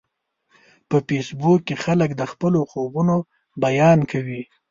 [0.89, 3.15] په فېسبوک کې خلک د خپلو خوبونو
[3.63, 4.41] بیان کوي